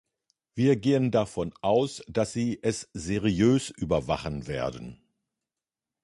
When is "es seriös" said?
2.63-3.69